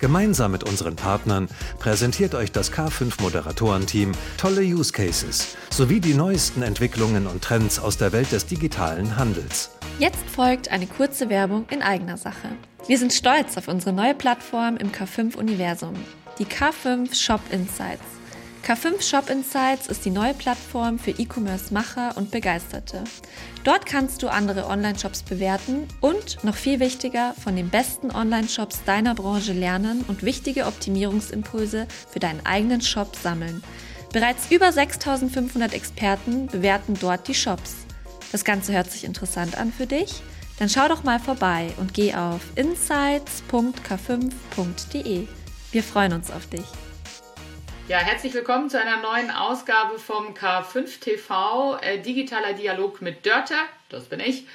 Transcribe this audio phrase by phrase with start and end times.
[0.00, 1.48] Gemeinsam mit unseren Partnern
[1.78, 7.98] präsentiert euch das K5 Moderatorenteam tolle Use Cases sowie die neuesten Entwicklungen und Trends aus
[7.98, 9.70] der Welt des digitalen Handels.
[9.98, 12.48] Jetzt folgt eine kurze Werbung in eigener Sache.
[12.86, 15.94] Wir sind stolz auf unsere neue Plattform im K5 Universum,
[16.38, 18.19] die K5 Shop Insights.
[18.64, 23.04] K5 Shop Insights ist die neue Plattform für E-Commerce-Macher und Begeisterte.
[23.64, 29.14] Dort kannst du andere Online-Shops bewerten und, noch viel wichtiger, von den besten Online-Shops deiner
[29.14, 33.62] Branche lernen und wichtige Optimierungsimpulse für deinen eigenen Shop sammeln.
[34.12, 37.76] Bereits über 6500 Experten bewerten dort die Shops.
[38.30, 40.20] Das Ganze hört sich interessant an für dich?
[40.58, 45.26] Dann schau doch mal vorbei und geh auf insights.k5.de.
[45.72, 46.66] Wir freuen uns auf dich.
[47.90, 53.54] Ja, herzlich willkommen zu einer neuen Ausgabe vom K5 TV, äh, digitaler Dialog mit Dörte,
[53.88, 54.46] das bin ich.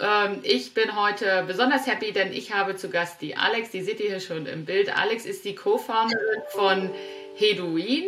[0.00, 4.00] Ähm, ich bin heute besonders happy, denn ich habe zu Gast die Alex, die seht
[4.00, 4.96] ihr hier schon im Bild.
[4.96, 6.90] Alex ist die Co-Founderin von
[7.36, 8.04] Heduin.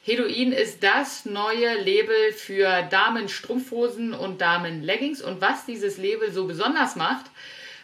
[0.00, 5.20] Heduin ist das neue Label für Damen-Strumpfhosen und Damen-Leggings.
[5.20, 7.26] Und was dieses Label so besonders macht,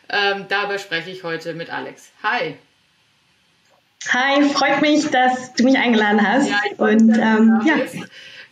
[0.08, 2.10] ähm, darüber spreche ich heute mit Alex.
[2.22, 2.56] Hi.
[4.06, 6.48] Hi, freut mich, dass du mich eingeladen hast.
[6.48, 7.74] Ja, ich und ähm, ja.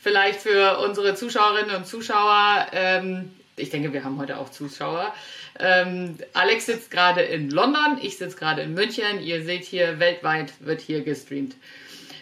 [0.00, 5.14] Vielleicht für unsere Zuschauerinnen und Zuschauer, ähm, ich denke, wir haben heute auch Zuschauer.
[5.58, 9.20] Ähm, Alex sitzt gerade in London, ich sitze gerade in München.
[9.22, 11.54] Ihr seht hier, weltweit wird hier gestreamt.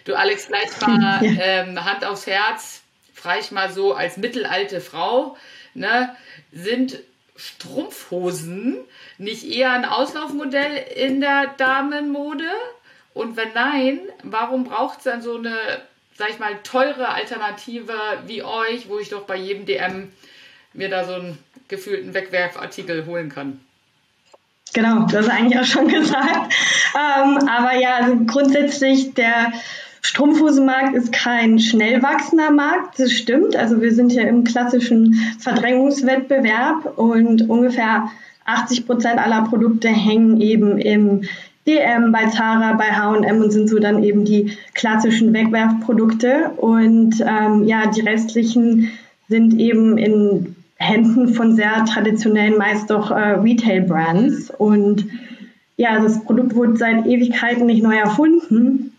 [0.05, 1.41] Du, Alex, vielleicht mal ja.
[1.41, 5.35] ähm, Hand aufs Herz, frage ich mal so als mittelalte Frau,
[5.73, 6.15] ne,
[6.51, 6.99] sind
[7.35, 8.77] Strumpfhosen
[9.17, 12.45] nicht eher ein Auslaufmodell in der Damenmode?
[13.15, 15.55] Und wenn nein, warum braucht es dann so eine,
[16.17, 17.93] sag ich mal, teure Alternative
[18.27, 20.11] wie euch, wo ich doch bei jedem DM
[20.73, 21.37] mir da so einen
[21.69, 23.61] gefühlten Wegwerfartikel holen kann?
[24.73, 26.53] Genau, das ist eigentlich auch schon gesagt.
[26.93, 29.53] Ähm, aber ja, also grundsätzlich der
[30.01, 33.55] Strumpfhosenmarkt ist kein schnell wachsender Markt, das stimmt.
[33.55, 38.11] Also wir sind ja im klassischen Verdrängungswettbewerb und ungefähr
[38.43, 41.23] 80 Prozent aller Produkte hängen eben im
[41.67, 46.51] DM, bei Zara, bei H&M und sind so dann eben die klassischen Wegwerfprodukte.
[46.57, 48.91] Und ähm, ja, die restlichen
[49.27, 54.51] sind eben in Händen von sehr traditionellen, meist doch äh, Retail-Brands.
[54.51, 55.05] Und
[55.77, 58.91] ja, das Produkt wurde seit Ewigkeiten nicht neu erfunden.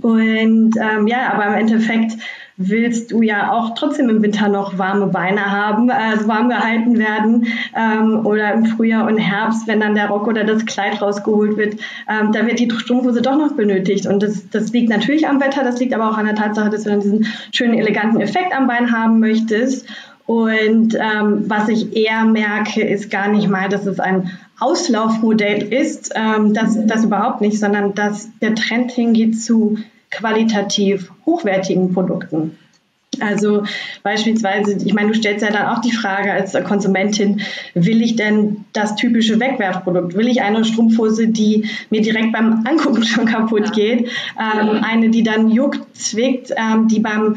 [0.00, 2.16] Und ähm, ja, aber im Endeffekt
[2.56, 7.48] willst du ja auch trotzdem im Winter noch warme Beine haben, also warm gehalten werden
[7.76, 11.74] ähm, oder im Frühjahr und Herbst, wenn dann der Rock oder das Kleid rausgeholt wird,
[12.08, 14.06] ähm, da wird die Strumpfhose doch noch benötigt.
[14.06, 16.84] Und das, das liegt natürlich am Wetter, das liegt aber auch an der Tatsache, dass
[16.84, 19.86] du dann diesen schönen eleganten Effekt am Bein haben möchtest.
[20.24, 26.12] Und ähm, was ich eher merke, ist gar nicht mal, dass es ein Auslaufmodell ist,
[26.14, 29.76] ähm, das, das überhaupt nicht, sondern dass der Trend hingeht zu
[30.16, 32.58] qualitativ hochwertigen Produkten.
[33.20, 33.64] Also
[34.02, 37.40] beispielsweise, ich meine, du stellst ja dann auch die Frage als Konsumentin,
[37.74, 40.14] will ich denn das typische Wegwerfprodukt?
[40.14, 44.10] Will ich eine Strumpfhose, die mir direkt beim Angucken schon kaputt geht?
[44.38, 47.36] Ähm, eine, die dann juckt, zwickt, ähm, die beim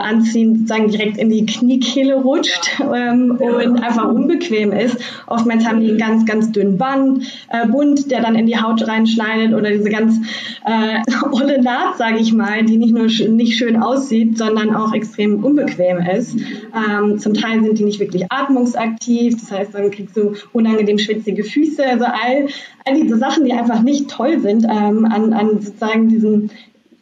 [0.00, 4.98] Anziehen sozusagen direkt in die Kniekehle rutscht ähm, und einfach unbequem ist.
[5.26, 8.86] Oftmals haben die einen ganz, ganz dünnen Band, äh, Bund, der dann in die Haut
[8.86, 10.16] reinschneidet oder diese ganz
[10.64, 11.00] äh,
[11.32, 15.44] olle Naht, sage ich mal, die nicht nur sch nicht schön aussieht, sondern auch extrem
[15.44, 16.36] unbequem ist.
[16.36, 21.44] Ähm, zum Teil sind die nicht wirklich atmungsaktiv, das heißt, dann kriegst du unangenehm schwitzige
[21.44, 22.48] Füße, also all,
[22.84, 26.50] all diese Sachen, die einfach nicht toll sind ähm, an, an sozusagen diesem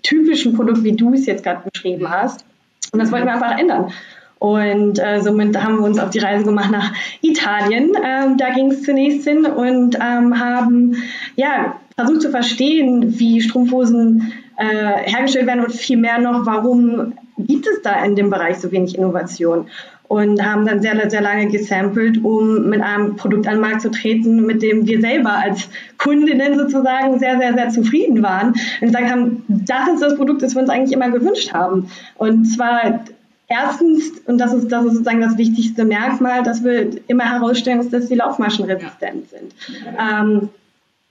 [0.03, 2.45] typischen Produkt, wie du es jetzt gerade beschrieben hast.
[2.93, 3.93] Und das wollten wir einfach ändern.
[4.39, 7.93] Und äh, somit haben wir uns auf die Reise gemacht nach Italien.
[8.03, 10.97] Ähm, da ging es zunächst hin und ähm, haben
[11.37, 17.83] ja, versucht zu verstehen, wie Strumpfhosen äh, hergestellt werden und vielmehr noch, warum gibt es
[17.83, 19.67] da in dem Bereich so wenig Innovation.
[20.11, 23.93] Und haben dann sehr, sehr lange gesampelt, um mit einem Produkt an den Markt zu
[23.93, 25.69] treten, mit dem wir selber als
[25.99, 28.49] Kundinnen sozusagen sehr, sehr, sehr zufrieden waren.
[28.81, 31.89] Und gesagt haben, das ist das Produkt, das wir uns eigentlich immer gewünscht haben.
[32.17, 33.05] Und zwar
[33.53, 38.07] Erstens, und das ist, das ist sozusagen das wichtigste Merkmal, dass wir immer herausstellen, dass
[38.07, 39.53] die Laufmaschen resistent sind.
[39.99, 40.51] Ähm,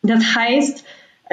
[0.04, 0.86] das heißt,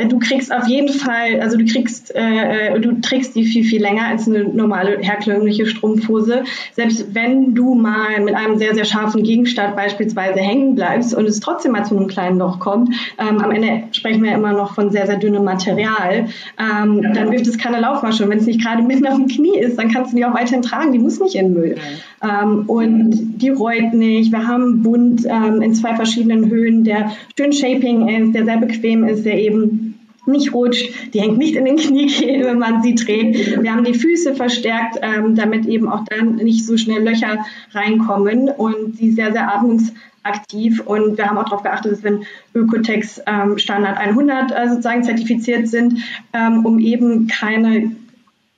[0.04, 3.80] du kriegst auf jeden Fall, also du kriegst, äh, äh, du trägst die viel, viel
[3.80, 6.44] länger als eine normale herkömmliche Strumpfhose.
[6.72, 11.40] Selbst wenn du mal mit einem sehr, sehr scharfen Gegenstand beispielsweise hängen bleibst und es
[11.40, 14.90] trotzdem mal zu einem kleinen Loch kommt, ähm, am Ende sprechen wir immer noch von
[14.90, 16.26] sehr, sehr dünnem Material,
[16.60, 18.24] ähm, dann wirft es keine Laufmasche.
[18.24, 20.34] Und wenn es nicht gerade mitten auf dem Knie ist, dann kannst du die auch
[20.34, 21.76] weiterhin tragen, die muss nicht in Müll.
[22.22, 24.32] Ähm, und die reut nicht.
[24.32, 29.04] Wir haben Bund ähm, in zwei verschiedenen Höhen, der schön Shaping ist, der sehr bequem
[29.04, 29.96] ist, der eben
[30.26, 33.62] nicht rutscht, die hängt nicht in den Kniekehlen, wenn man sie trägt.
[33.62, 38.48] Wir haben die Füße verstärkt, ähm, damit eben auch dann nicht so schnell Löcher reinkommen
[38.48, 40.80] und sie sehr, sehr atmungsaktiv.
[40.84, 42.24] Und wir haben auch darauf geachtet, dass wenn
[42.54, 46.00] Ökotex ähm, Standard 100 äh, sozusagen zertifiziert sind,
[46.32, 47.92] ähm, um eben keine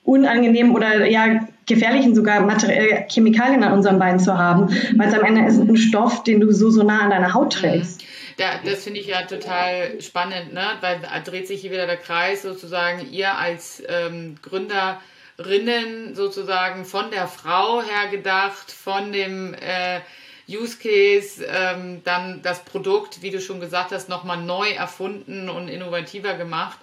[0.03, 4.67] unangenehmen oder ja gefährlichen sogar Material Chemikalien an unseren Beinen zu haben,
[4.97, 7.53] weil es am Ende ist ein Stoff, den du so so nah an deiner Haut
[7.53, 8.03] trägst.
[8.37, 10.63] Ja, das finde ich ja total spannend, ne?
[10.81, 17.27] weil dreht sich hier wieder der Kreis sozusagen, ihr als ähm, Gründerinnen sozusagen von der
[17.27, 19.99] Frau her gedacht, von dem äh,
[20.47, 25.67] Use Case, ähm, dann das Produkt, wie du schon gesagt hast, nochmal neu erfunden und
[25.67, 26.79] innovativer gemacht,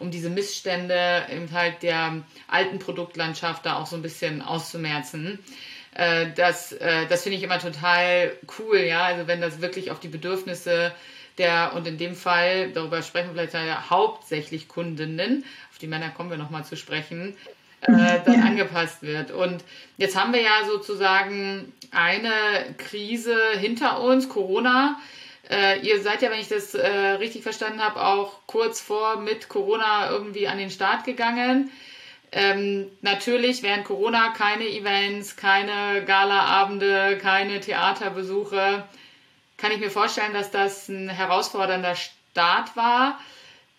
[0.00, 5.38] um diese Missstände im halt der alten Produktlandschaft da auch so ein bisschen auszumerzen.
[5.94, 9.04] Äh, das äh, das finde ich immer total cool, ja.
[9.04, 10.92] Also wenn das wirklich auf die Bedürfnisse
[11.38, 16.10] der, und in dem Fall, darüber sprechen wir vielleicht ja hauptsächlich Kundinnen, auf die Männer
[16.10, 17.36] kommen wir nochmal zu sprechen,
[17.82, 18.44] äh, dann ja.
[18.44, 19.30] angepasst wird.
[19.30, 19.64] Und
[19.96, 24.98] jetzt haben wir ja sozusagen eine Krise hinter uns, Corona.
[25.50, 29.48] Äh, ihr seid ja, wenn ich das äh, richtig verstanden habe, auch kurz vor mit
[29.48, 31.70] Corona irgendwie an den Start gegangen.
[32.32, 38.84] Ähm, natürlich während Corona keine Events, keine Galaabende, keine Theaterbesuche.
[39.56, 43.18] Kann ich mir vorstellen, dass das ein herausfordernder Start war.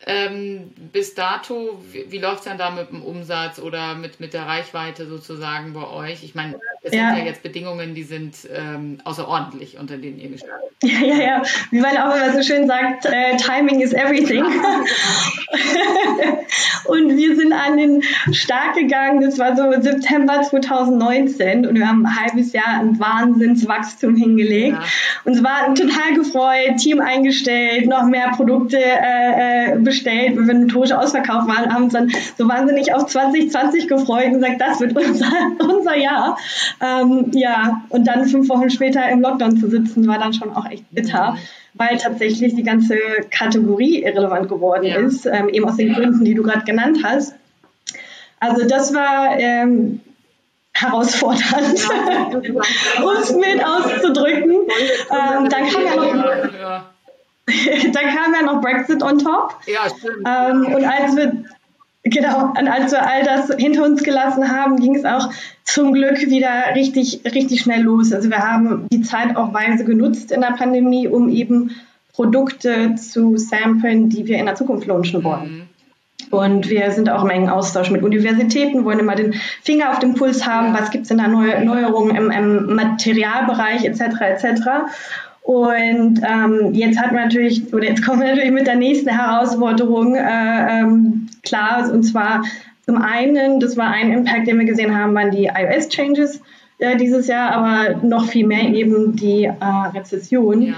[0.08, 4.34] Ähm, bis dato, wie, wie läuft es dann da mit dem Umsatz oder mit, mit
[4.34, 6.24] der Reichweite sozusagen bei euch?
[6.24, 7.10] Ich meine, es ja.
[7.10, 11.44] sind ja jetzt Bedingungen, die sind ähm, außerordentlich, unter denen ihr gestartet Ja, ja, ja.
[11.70, 14.44] Wie man auch immer so schön sagt, äh, Timing is everything.
[16.86, 18.02] und wir sind an den
[18.32, 24.16] Start gegangen, das war so September 2019 und wir haben ein halbes Jahr ein Wahnsinnswachstum
[24.16, 24.78] hingelegt.
[24.78, 24.84] Ja.
[25.26, 30.94] Uns war total gefreut, Team eingestellt, noch mehr Produkte äh, äh bestellt, wenn wir notorisch
[30.94, 35.32] ausverkauft waren, haben uns dann so wahnsinnig auf 2020 gefreut und gesagt, das wird unser,
[35.60, 36.38] unser Jahr.
[36.82, 40.70] Ähm, ja, und dann fünf Wochen später im Lockdown zu sitzen, war dann schon auch
[40.70, 41.36] echt bitter,
[41.74, 42.98] weil tatsächlich die ganze
[43.30, 44.96] Kategorie irrelevant geworden ja.
[44.98, 47.36] ist, ähm, eben aus den Gründen, die du gerade genannt hast.
[48.40, 50.00] Also das war ähm,
[50.74, 51.90] herausfordernd,
[53.04, 54.52] um es mit auszudrücken.
[54.52, 56.91] Ähm, dann kam ja noch
[57.94, 59.56] dann kam ja noch Brexit on top.
[59.66, 60.28] Ja, stimmt.
[60.28, 61.44] Ähm, und als wir
[62.04, 65.30] Genau, und als wir all das hinter uns gelassen haben, ging es auch
[65.64, 68.12] zum Glück wieder richtig, richtig schnell los.
[68.12, 71.76] Also wir haben die Zeit auch weise genutzt in der Pandemie, um eben
[72.14, 75.52] Produkte zu samplen, die wir in der Zukunft launchen wollen.
[75.52, 75.62] Mhm.
[76.32, 80.16] Und wir sind auch im engen Austausch mit Universitäten, wollen immer den Finger auf dem
[80.16, 84.02] Puls haben, was gibt es in der Neu Neuerung im, im Materialbereich etc.
[84.22, 84.70] etc.
[85.44, 90.16] Und ähm, jetzt hat man natürlich, oder jetzt kommen wir natürlich mit der nächsten Herausforderung
[90.16, 92.44] äh, ähm, klar, und zwar
[92.86, 96.42] zum einen, das war ein Impact, den wir gesehen haben, waren die iOS-Changes
[96.78, 99.56] äh, dieses Jahr, aber noch viel mehr eben die äh,
[99.94, 100.62] Rezession.
[100.62, 100.76] Ja.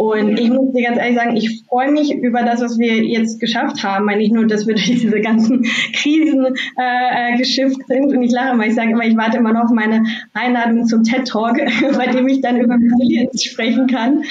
[0.00, 3.38] Und ich muss dir ganz ehrlich sagen, ich freue mich über das, was wir jetzt
[3.38, 4.06] geschafft haben.
[4.06, 6.46] Weil nicht nur, dass wir durch diese ganzen Krisen
[6.78, 8.06] äh, äh, geschifft sind.
[8.06, 10.02] Und ich lache immer, ich sage immer, ich warte immer noch auf meine
[10.32, 11.58] Einladung zum TED Talk,
[11.98, 14.24] bei dem ich dann über Resilienz sprechen kann.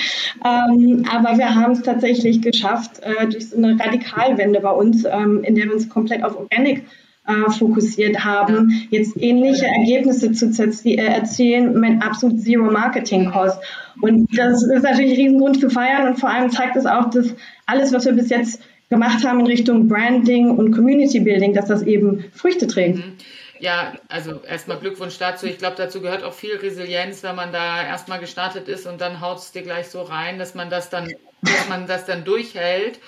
[0.44, 5.44] Ähm, aber wir haben es tatsächlich geschafft, äh, durch so eine Radikalwende bei uns, ähm,
[5.44, 6.84] in der wir uns komplett auf Organic
[7.30, 10.48] äh, fokussiert haben, jetzt ähnliche Ergebnisse zu
[10.86, 13.60] äh, erzielen mit absolut Zero Marketing Cost.
[14.02, 17.36] Und das ist natürlich ein Riesengrund zu feiern und vor allem zeigt es auch, dass
[17.66, 21.84] alles, was wir bis jetzt gemacht haben in Richtung Branding und Community Building, dass das
[21.84, 22.98] eben Früchte trägt.
[22.98, 23.14] Mhm.
[23.60, 25.46] Ja, also erstmal Glückwunsch dazu.
[25.46, 29.20] Ich glaube, dazu gehört auch viel Resilienz, wenn man da erstmal gestartet ist und dann
[29.20, 33.00] haut es dir gleich so rein, dass man das dann, dass man das dann durchhält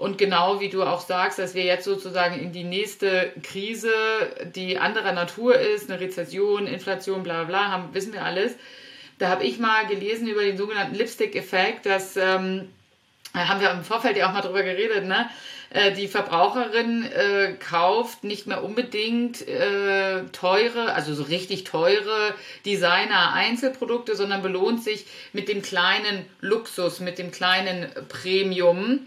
[0.00, 3.92] und genau wie du auch sagst, dass wir jetzt sozusagen in die nächste Krise,
[4.54, 8.54] die anderer Natur ist, eine Rezession, Inflation, bla bla, haben, wissen wir alles.
[9.18, 12.70] Da habe ich mal gelesen über den sogenannten Lipstick-Effekt, das ähm,
[13.34, 15.28] haben wir im Vorfeld ja auch mal drüber geredet, ne?
[15.68, 24.16] Äh, die Verbraucherin äh, kauft nicht mehr unbedingt äh, teure, also so richtig teure Designer-Einzelprodukte,
[24.16, 25.04] sondern belohnt sich
[25.34, 29.00] mit dem kleinen Luxus, mit dem kleinen Premium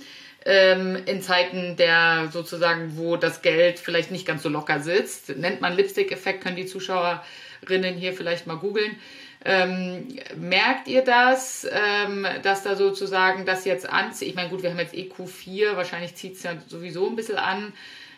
[0.45, 5.29] ähm, in Zeiten der sozusagen, wo das Geld vielleicht nicht ganz so locker sitzt.
[5.37, 8.97] Nennt man Lipstick-Effekt, können die Zuschauerinnen hier vielleicht mal googeln.
[9.45, 10.07] Ähm,
[10.37, 14.29] merkt ihr das, ähm, dass da sozusagen das jetzt anzieht?
[14.29, 17.73] Ich meine, gut, wir haben jetzt EQ4, wahrscheinlich zieht es ja sowieso ein bisschen an,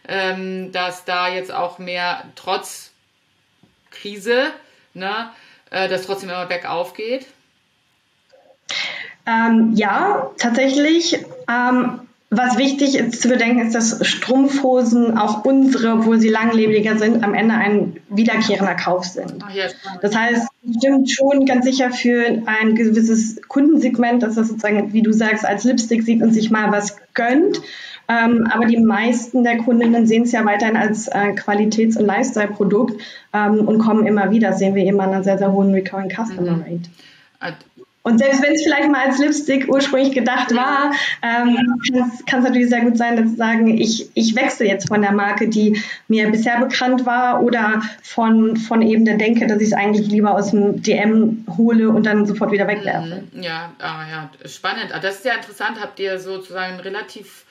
[0.08, 2.92] ähm, dass da jetzt auch mehr trotz
[3.90, 4.52] Krise,
[4.94, 5.32] ne,
[5.72, 7.26] äh, dass trotzdem immer bergauf geht?
[9.26, 11.26] Ähm, ja, tatsächlich.
[11.50, 17.24] Ähm, was wichtig ist zu bedenken, ist, dass Strumpfhosen, auch unsere, obwohl sie langlebiger sind,
[17.24, 19.44] am Ende ein wiederkehrender Kauf sind.
[20.02, 25.04] Das heißt, es stimmt schon ganz sicher für ein gewisses Kundensegment, dass das sozusagen, wie
[25.04, 27.62] du sagst, als Lipstick sieht und sich mal was gönnt.
[28.08, 33.02] Ähm, aber die meisten der Kundinnen sehen es ja weiterhin als äh, Qualitäts- und Lifestyle-Produkt
[33.34, 34.50] ähm, und kommen immer wieder.
[34.50, 36.62] Das sehen wir immer an einer sehr, sehr hohen Recurring Customer mhm.
[36.62, 36.90] Rate.
[37.42, 37.75] Mhm.
[38.06, 40.92] Und selbst wenn es vielleicht mal als Lipstick ursprünglich gedacht war,
[41.24, 41.58] ähm,
[42.28, 45.12] kann es natürlich sehr gut sein, dass sie sagen, ich, ich wechsle jetzt von der
[45.12, 49.74] Marke, die mir bisher bekannt war oder von, von eben der Denke, dass ich es
[49.74, 53.24] eigentlich lieber aus dem DM hole und dann sofort wieder wegwerfe.
[53.32, 53.42] Mhm.
[53.42, 54.94] Ja, ah, ja, spannend.
[54.94, 55.82] Ah, das ist ja interessant.
[55.82, 57.46] Habt ihr sozusagen relativ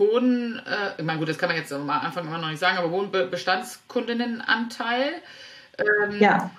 [0.00, 2.76] hohen, äh, ich meine, gut, das kann man jetzt am Anfang immer noch nicht sagen,
[2.76, 5.12] aber hohen Bestandskundinnenanteil?
[5.78, 6.50] Ähm, ja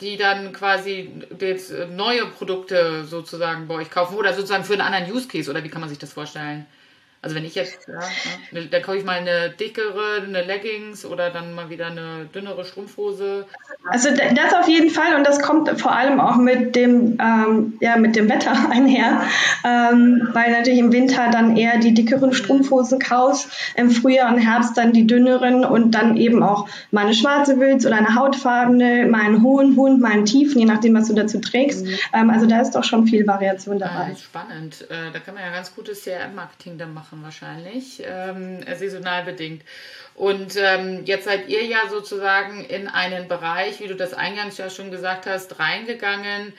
[0.00, 1.10] die dann quasi
[1.40, 5.62] jetzt neue Produkte sozusagen bei euch kaufen oder sozusagen für einen anderen Use Case oder
[5.64, 6.66] wie kann man sich das vorstellen?
[7.20, 7.98] Also wenn ich jetzt, ja,
[8.52, 12.64] ne, dann kaufe ich mal eine dickere, eine Leggings oder dann mal wieder eine dünnere
[12.64, 13.44] Strumpfhose.
[13.90, 17.96] Also das auf jeden Fall und das kommt vor allem auch mit dem, ähm, ja,
[17.96, 19.22] mit dem Wetter einher,
[19.64, 24.76] ähm, weil natürlich im Winter dann eher die dickeren Strumpfhosen kaufst, im Frühjahr und Herbst
[24.76, 29.22] dann die dünneren und dann eben auch mal eine schwarze willst oder eine hautfarbene, mal
[29.22, 31.84] einen hohen Hund, mal einen tiefen, je nachdem, was du dazu trägst.
[31.84, 31.98] Mhm.
[32.12, 34.12] Ähm, also da ist doch schon viel Variation dabei.
[34.12, 34.86] Ah, spannend.
[34.88, 39.62] Äh, da kann man ja ganz gutes CRM-Marketing dann machen machen wahrscheinlich, ähm, saisonal bedingt.
[40.14, 44.68] Und ähm, jetzt seid ihr ja sozusagen in einen Bereich, wie du das eingangs ja
[44.68, 46.52] schon gesagt hast, reingegangen,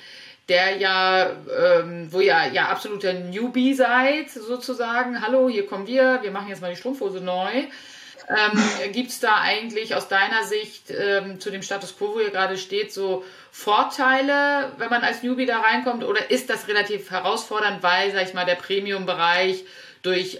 [0.48, 5.22] der ja, ähm, wo ihr ja absoluter Newbie seid, sozusagen.
[5.22, 7.52] Hallo, hier kommen wir, wir machen jetzt mal die Strumpfhose neu.
[7.54, 12.32] Ähm, Gibt es da eigentlich aus deiner Sicht ähm, zu dem Status quo, wo ihr
[12.32, 16.04] gerade steht, so Vorteile, wenn man als Newbie da reinkommt?
[16.04, 19.64] Oder ist das relativ herausfordernd, weil, sag ich mal, der Premium-Bereich
[20.02, 20.40] durch äh,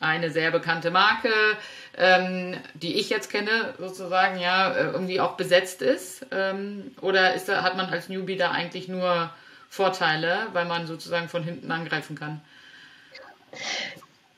[0.00, 1.32] eine sehr bekannte Marke,
[1.96, 6.26] ähm, die ich jetzt kenne, sozusagen, ja, äh, irgendwie auch besetzt ist?
[6.30, 9.30] Ähm, oder ist da, hat man als Newbie da eigentlich nur
[9.68, 12.40] Vorteile, weil man sozusagen von hinten angreifen kann?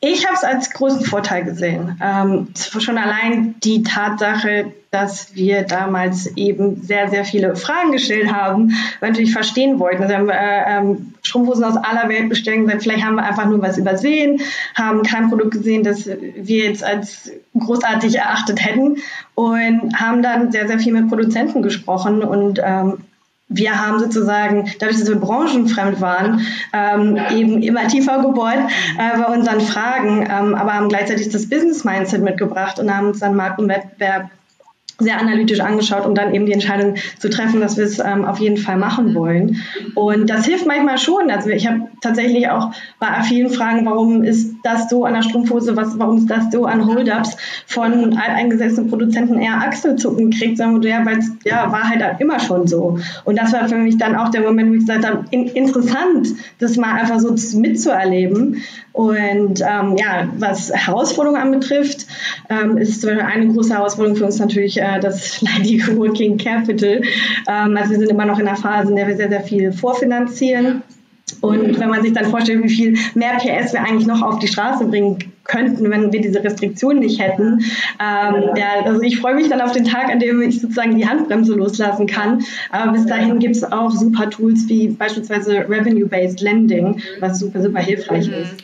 [0.04, 1.96] Ich habe es als großen Vorteil gesehen.
[2.02, 8.70] Ähm, schon allein die Tatsache, dass wir damals eben sehr, sehr viele Fragen gestellt haben,
[8.98, 10.02] weil wir natürlich verstehen wollten.
[10.02, 13.22] Also haben wir äh, ähm, Strumpfhosen aus aller Welt bestellt und gesagt, vielleicht haben wir
[13.22, 14.40] einfach nur was übersehen,
[14.74, 18.96] haben kein Produkt gesehen, das wir jetzt als großartig erachtet hätten
[19.36, 23.04] und haben dann sehr, sehr viel mit Produzenten gesprochen und ähm,
[23.52, 28.58] wir haben sozusagen, dadurch, dass wir branchenfremd waren, ähm, eben immer tiefer gebohrt
[28.98, 33.36] äh, bei unseren Fragen, ähm, aber haben gleichzeitig das Business-Mindset mitgebracht und haben uns dann
[33.36, 34.30] Markt und Wettbewerb
[34.98, 38.38] sehr analytisch angeschaut, um dann eben die Entscheidung zu treffen, dass wir es ähm, auf
[38.38, 39.62] jeden Fall machen wollen.
[39.94, 41.30] Und das hilft manchmal schon.
[41.30, 45.76] Also ich habe tatsächlich auch bei vielen Fragen, warum ist das so an der Strumpfhose,
[45.76, 51.04] was, warum ist das so an Hold-Ups von alteingesessenen Produzenten eher Achselzucken kriegt, wir, ja,
[51.04, 52.98] weil es ja, war halt immer schon so.
[53.24, 56.28] Und das war für mich dann auch der Moment, wo ich gesagt habe, in, interessant,
[56.58, 58.62] das mal einfach so mitzuerleben.
[58.92, 62.06] Und ähm, ja, was Herausforderungen anbetrifft,
[62.50, 67.02] ähm, ist eine große Herausforderung für uns natürlich äh, das leidige Working Capital.
[67.48, 69.72] Ähm, also wir sind immer noch in einer Phase, in der wir sehr, sehr viel
[69.72, 70.82] vorfinanzieren.
[71.40, 74.48] Und wenn man sich dann vorstellt, wie viel mehr PS wir eigentlich noch auf die
[74.48, 77.64] Straße bringen könnten, wenn wir diese Restriktionen nicht hätten.
[78.00, 81.06] Ähm, ja, also ich freue mich dann auf den Tag, an dem ich sozusagen die
[81.06, 82.44] Handbremse loslassen kann.
[82.70, 87.80] Aber bis dahin gibt es auch super Tools wie beispielsweise Revenue-Based Lending, was super, super
[87.80, 88.34] hilfreich mhm.
[88.34, 88.54] ist.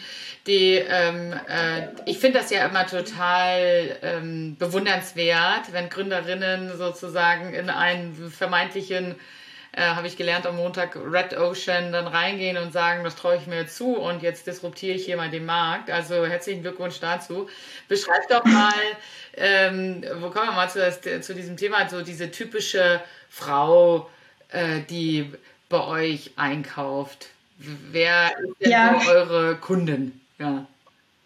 [0.46, 7.68] Die, ähm, äh, ich finde das ja immer total ähm, bewundernswert, wenn Gründerinnen sozusagen in
[7.68, 9.14] einen vermeintlichen
[9.78, 13.46] äh, habe ich gelernt am Montag, Red Ocean dann reingehen und sagen, das traue ich
[13.46, 15.88] mir zu und jetzt disruptiere ich hier mal den Markt.
[15.88, 17.48] Also herzlichen Glückwunsch dazu.
[17.86, 18.72] Beschreib doch mal,
[19.36, 24.10] ähm, wo kommen wir mal zu, das, zu diesem Thema, so diese typische Frau,
[24.48, 25.32] äh, die
[25.68, 27.28] bei euch einkauft.
[27.58, 29.00] Wer ist denn ja.
[29.00, 30.20] so eure Kunden?
[30.40, 30.66] Ja.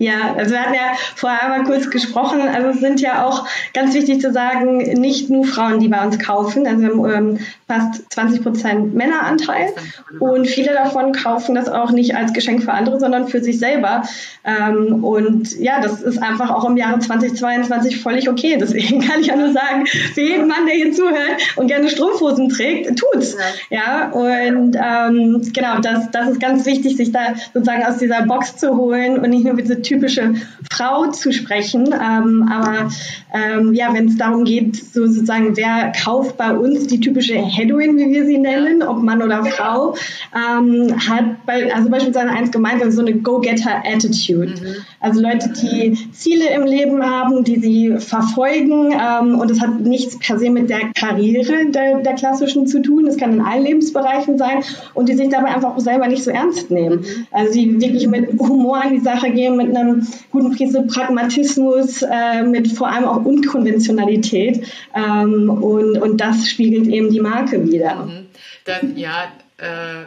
[0.03, 3.95] Ja, also wir hatten ja vorher einmal kurz gesprochen, also es sind ja auch ganz
[3.95, 8.13] wichtig zu sagen, nicht nur Frauen, die bei uns kaufen, also wir haben ähm, fast
[8.13, 9.73] 20 Prozent Männeranteil
[10.19, 14.03] und viele davon kaufen das auch nicht als Geschenk für andere, sondern für sich selber.
[14.45, 18.57] Ähm, und ja, das ist einfach auch im Jahre 2022 völlig okay.
[18.61, 22.49] Deswegen kann ich auch nur sagen, für jeden Mann, der hier zuhört und gerne Strumpfhosen
[22.49, 23.37] trägt, tut's.
[23.71, 28.57] Ja, und ähm, genau, das, das ist ganz wichtig, sich da sozusagen aus dieser Box
[28.57, 30.35] zu holen und nicht nur diese typische
[30.71, 31.87] Frau zu sprechen.
[31.93, 32.91] Ähm, aber
[33.33, 37.97] ähm, ja, wenn es darum geht, so sozusagen, wer kauft bei uns die typische Heroin,
[37.99, 39.95] wie wir sie nennen, ob Mann oder Frau,
[40.35, 44.49] ähm, hat bei, also beispielsweise eins gemeint, also so eine Go-Getter-Attitude.
[44.49, 44.77] Mhm.
[45.01, 50.19] Also Leute, die Ziele im Leben haben, die sie verfolgen ähm, und es hat nichts
[50.19, 53.07] per se mit der Karriere der, der klassischen zu tun.
[53.07, 54.63] Es kann in allen Lebensbereichen sein
[54.95, 57.01] und die sich dabei einfach auch selber nicht so ernst nehmen.
[57.01, 57.27] Mhm.
[57.31, 62.43] Also die wirklich mit Humor an die Sache gehen, mit einem guten Prise Pragmatismus, äh,
[62.43, 68.07] mit vor allem auch Unkonventionalität ähm, und, und das spiegelt eben die Marke wieder.
[68.07, 68.27] Mhm.
[68.65, 69.25] Dann ja,
[69.59, 70.07] äh,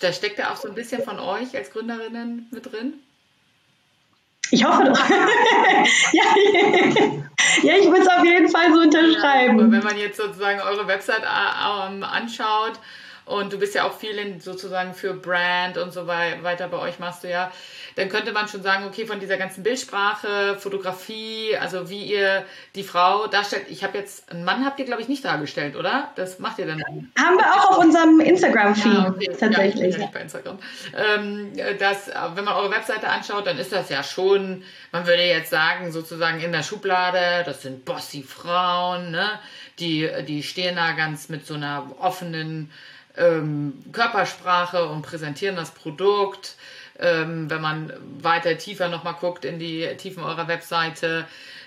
[0.00, 2.94] da steckt ja auch so ein bisschen von euch als Gründerinnen mit drin.
[4.50, 4.98] Ich hoffe doch.
[6.12, 6.24] ja,
[7.62, 9.58] ja, ich würde es auf jeden Fall so unterschreiben.
[9.58, 12.80] Ja, wenn man jetzt sozusagen eure Website ähm, anschaut,
[13.30, 16.98] und du bist ja auch viel in, sozusagen für Brand und so weiter bei euch
[16.98, 17.50] machst du ja
[17.96, 22.44] dann könnte man schon sagen, okay, von dieser ganzen Bildsprache, Fotografie, also wie ihr
[22.74, 23.66] die Frau darstellt.
[23.68, 26.10] Ich habe jetzt, einen Mann habt ihr, glaube ich, nicht dargestellt, oder?
[26.16, 26.80] Das macht ihr dann.
[26.80, 29.26] Haben wir auch auf unserem Instagram-Feed ja, okay.
[29.38, 29.58] tatsächlich.
[29.58, 30.58] Ja, ich bin ja nicht bei Instagram.
[30.96, 35.50] Ähm, das, wenn man eure Webseite anschaut, dann ist das ja schon, man würde jetzt
[35.50, 39.28] sagen, sozusagen in der Schublade, das sind bossy Frauen, ne?
[39.78, 42.70] Die, die stehen da ganz mit so einer offenen
[43.20, 46.56] ähm, Körpersprache und präsentieren das Produkt.
[46.98, 51.26] Ähm, wenn man weiter tiefer nochmal guckt in die Tiefen eurer Webseite,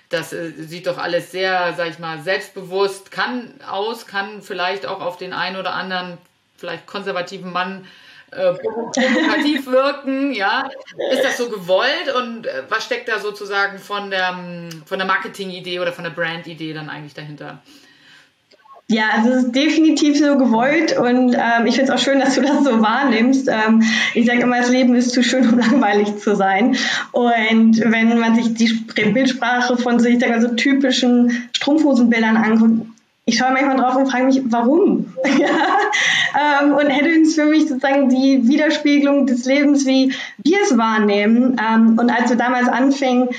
[0.09, 5.01] das äh, sieht doch alles sehr, sag ich mal, selbstbewusst kann aus, kann vielleicht auch
[5.01, 6.17] auf den einen oder anderen,
[6.57, 7.87] vielleicht konservativen Mann
[8.31, 10.69] äh, provokativ wirken, ja.
[11.11, 14.37] Ist das so gewollt und äh, was steckt da sozusagen von der,
[14.85, 17.61] von der Marketing-Idee oder von der Brand-Idee dann eigentlich dahinter?
[18.89, 22.35] Ja, also es ist definitiv so gewollt und ähm, ich finde es auch schön, dass
[22.35, 23.47] du das so wahrnimmst.
[23.47, 23.81] Ähm,
[24.13, 26.75] ich sage immer, das Leben ist zu schön, um langweilig zu sein.
[27.11, 28.71] Und wenn man sich die
[29.11, 32.87] Bildsprache von so, ich sag mal, so typischen Strumpfhosenbildern anguckt,
[33.25, 35.13] ich schaue manchmal drauf und frage mich, warum?
[35.39, 36.61] ja?
[36.61, 41.55] ähm, und Headwinds für mich sozusagen die Widerspiegelung des Lebens, wie wir es wahrnehmen.
[41.57, 43.29] Ähm, und als wir damals anfingen,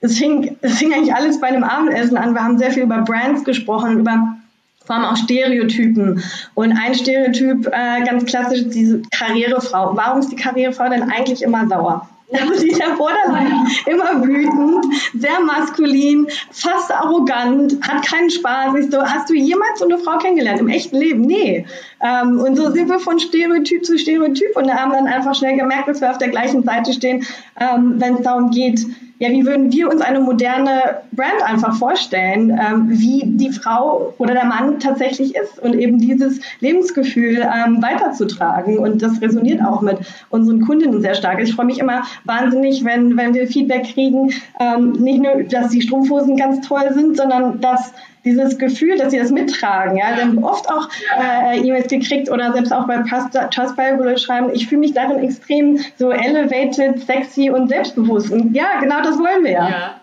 [0.00, 2.34] es fing, es fing eigentlich alles bei einem Abendessen an.
[2.34, 4.36] Wir haben sehr viel über Brands gesprochen, über
[4.84, 6.22] vor allem auch Stereotypen.
[6.54, 9.96] Und ein Stereotyp, äh, ganz klassisch, diese Karrierefrau.
[9.96, 12.08] Warum ist die Karrierefrau denn eigentlich immer sauer?
[12.32, 18.74] Also die ist ja borderline immer wütend, sehr maskulin, fast arrogant, hat keinen Spaß.
[18.76, 21.22] Ich so, hast du jemals so eine Frau kennengelernt im echten Leben?
[21.22, 21.66] Nee.
[22.00, 25.88] Ähm, und so sind wir von Stereotyp zu Stereotyp und haben dann einfach schnell gemerkt,
[25.88, 27.26] dass wir auf der gleichen Seite stehen,
[27.60, 28.86] ähm, wenn es darum geht,
[29.22, 34.34] ja, wie würden wir uns eine moderne Brand einfach vorstellen, ähm, wie die Frau oder
[34.34, 38.78] der Mann tatsächlich ist und eben dieses Lebensgefühl ähm, weiterzutragen.
[38.78, 39.98] Und das resoniert auch mit
[40.30, 41.40] unseren Kundinnen sehr stark.
[41.40, 45.82] Ich freue mich immer wahnsinnig, wenn, wenn wir Feedback kriegen, ähm, nicht nur, dass die
[45.82, 47.92] Strumpfhosen ganz toll sind, sondern dass
[48.24, 49.96] dieses Gefühl, dass sie das mittragen.
[49.96, 50.16] Ja?
[50.16, 50.88] Wir haben oft auch
[51.20, 56.10] äh, E-Mails gekriegt oder selbst auch bei Trustpilot schreiben, ich fühle mich darin extrem so
[56.10, 58.30] elevated, sexy und selbstbewusst.
[58.30, 59.52] Und ja, genau das wollen wir.
[59.52, 60.00] Ja.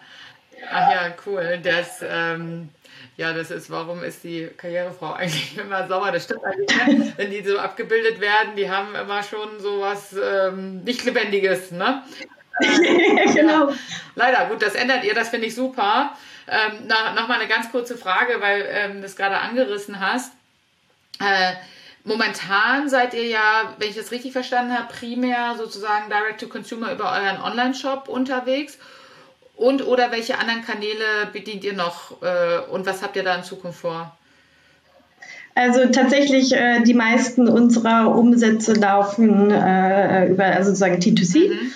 [0.71, 1.60] Ach ja, cool.
[1.63, 2.69] Das, ähm,
[3.17, 6.12] ja, das ist, warum ist die Karrierefrau eigentlich immer sauer?
[6.12, 7.13] Das stimmt eigentlich, ne?
[7.17, 12.03] wenn die so abgebildet werden, die haben immer schon so was ähm, nicht Lebendiges, ne?
[13.34, 13.69] genau.
[13.69, 13.75] Ja,
[14.15, 16.13] leider, gut, das ändert ihr, das finde ich super.
[16.49, 20.31] Ähm, na, Nochmal eine ganz kurze Frage, weil ähm, du das gerade angerissen hast.
[21.19, 21.53] Äh,
[22.03, 27.41] momentan seid ihr ja, wenn ich das richtig verstanden habe, primär sozusagen Direct-to-Consumer über euren
[27.41, 28.77] Online-Shop unterwegs.
[29.55, 33.43] Und oder welche anderen Kanäle bedient ihr noch äh, und was habt ihr da in
[33.43, 34.15] Zukunft vor?
[35.53, 41.49] Also tatsächlich, äh, die meisten unserer Umsätze laufen äh, über also sozusagen T2C.
[41.49, 41.71] Mhm.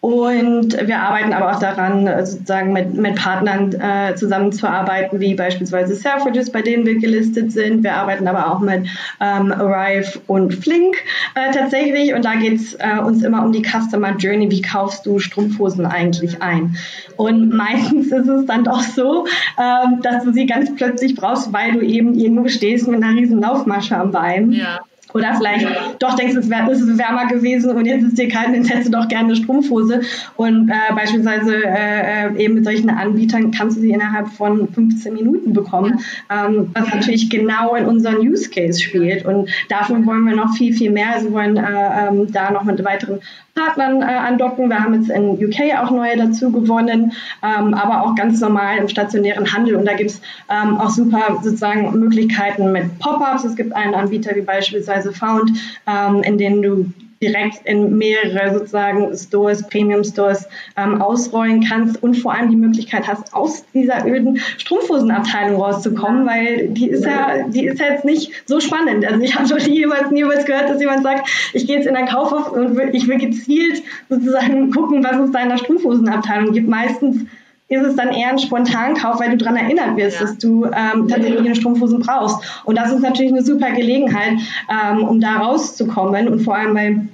[0.00, 5.96] Und wir arbeiten aber auch daran, äh, sozusagen mit, mit Partnern äh, zusammenzuarbeiten, wie beispielsweise
[5.96, 7.82] Selfridges, bei denen wir gelistet sind.
[7.82, 8.86] Wir arbeiten aber auch mit
[9.20, 10.96] ähm, Arrive und Flink
[11.34, 12.14] äh, tatsächlich.
[12.14, 14.48] Und da geht es äh, uns immer um die Customer Journey.
[14.52, 16.76] Wie kaufst du Strumpfhosen eigentlich ein?
[17.16, 19.26] Und meistens ist es dann doch so,
[19.58, 23.40] ähm, dass du sie ganz plötzlich brauchst, weil du eben irgendwo stehst mit einer riesen
[23.40, 24.52] Laufmasche am Bein.
[24.52, 24.78] Ja
[25.14, 25.66] Oder vielleicht
[25.98, 28.64] doch denkst du, es, wär, es ist wärmer gewesen und jetzt ist dir kalt, dann
[28.64, 30.02] hättest du doch gerne eine Strumpfhose.
[30.36, 35.14] Und äh, beispielsweise äh, äh, eben mit solchen Anbietern kannst du sie innerhalb von 15
[35.14, 39.24] Minuten bekommen, ähm, was natürlich genau in unseren Use Case spielt.
[39.24, 41.14] Und davon wollen wir noch viel, viel mehr.
[41.14, 43.20] Also wir wollen äh, ähm, da noch mit weiteren
[43.58, 44.68] Partnern äh, andocken.
[44.68, 48.88] Wir haben jetzt in UK auch neue dazu gewonnen, ähm, aber auch ganz normal im
[48.88, 49.76] stationären Handel.
[49.76, 53.44] Und da gibt es ähm, auch super sozusagen Möglichkeiten mit Pop-ups.
[53.44, 55.50] Es gibt einen Anbieter wie beispielsweise Found,
[55.86, 62.16] ähm, in denen du direkt in mehrere sozusagen Stores, Premium Stores ähm, ausrollen kannst und
[62.16, 67.66] vor allem die Möglichkeit hast, aus dieser öden Strumpfhosenabteilung rauszukommen, weil die ist ja, die
[67.66, 69.04] ist ja jetzt nicht so spannend.
[69.04, 72.06] Also ich habe noch niemals, niemals gehört, dass jemand sagt, ich gehe jetzt in ein
[72.06, 76.68] Kaufhof und ich will gezielt sozusagen gucken, was es da in der Strumpfhosenabteilung gibt.
[76.68, 77.26] Meistens
[77.68, 80.26] ist es dann eher ein Spontankauf, weil du daran erinnert wirst, ja.
[80.26, 82.62] dass du ähm, tatsächlich eine Strumpfhosen brauchst.
[82.64, 84.38] Und das ist natürlich eine super Gelegenheit,
[84.70, 87.08] ähm, um da rauszukommen und vor allem, weil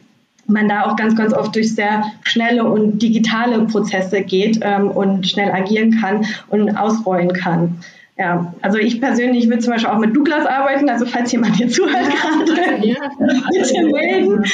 [0.46, 5.26] man da auch ganz, ganz oft durch sehr schnelle und digitale Prozesse geht ähm, und
[5.26, 7.78] schnell agieren kann und ausrollen kann.
[8.16, 11.68] Ja, also ich persönlich will zum Beispiel auch mit Douglas arbeiten, also falls jemand hier
[11.68, 13.10] zuhört gerade, ja.
[13.50, 14.44] bitte melden.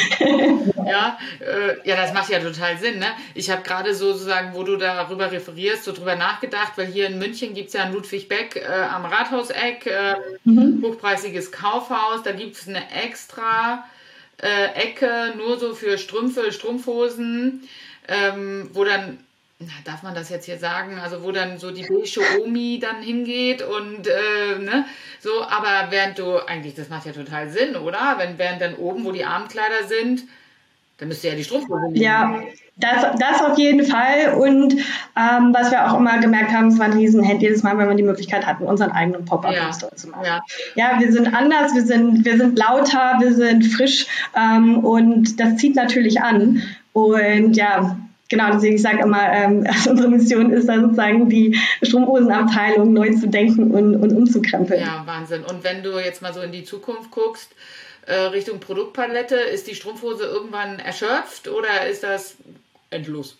[0.86, 2.98] Ja, äh, ja, das macht ja total Sinn.
[2.98, 3.06] Ne?
[3.34, 7.52] Ich habe gerade sozusagen, wo du darüber referierst, so drüber nachgedacht, weil hier in München
[7.52, 10.82] gibt es ja ein Ludwig Beck äh, am Rathauseck, äh, mhm.
[10.82, 13.84] hochpreisiges Kaufhaus, da gibt es eine extra
[14.38, 17.68] äh, Ecke nur so für Strümpfe, Strumpfhosen,
[18.08, 19.18] ähm, wo dann
[19.84, 23.62] darf man das jetzt hier sagen, also wo dann so die beige Omi dann hingeht
[23.62, 24.86] und äh, ne,
[25.20, 28.14] so, aber während du, eigentlich, das macht ja total Sinn, oder?
[28.16, 30.22] Wenn während dann oben, wo die Abendkleider sind,
[30.96, 32.02] dann müsste ja die Strumpfhose liegen.
[32.02, 32.42] Ja,
[32.76, 34.34] das, das auf jeden Fall.
[34.34, 37.88] Und ähm, was wir auch immer gemerkt haben, es war ein Riesenhand jedes Mal, wenn
[37.88, 39.96] wir die Möglichkeit hatten, unseren eigenen Pop-Up-Store ja.
[39.96, 40.24] zu machen.
[40.24, 40.40] Ja.
[40.74, 45.56] ja, wir sind anders, wir sind, wir sind lauter, wir sind frisch ähm, und das
[45.56, 46.62] zieht natürlich an.
[46.92, 47.96] Und ja,
[48.30, 53.10] genau, deswegen ich sage immer, ähm, also unsere Mission ist da sozusagen die Strumpfhosenabteilung neu
[53.10, 54.80] zu denken und, und umzukrempeln.
[54.80, 55.44] Ja, Wahnsinn.
[55.44, 57.50] Und wenn du jetzt mal so in die Zukunft guckst,
[58.06, 62.36] äh, Richtung Produktpalette, ist die Strumpfhose irgendwann erschöpft oder ist das
[62.88, 63.36] endlos?